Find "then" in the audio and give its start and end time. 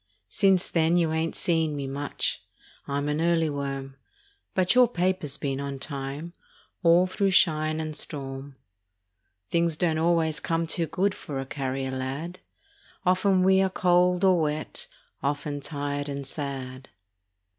0.71-0.97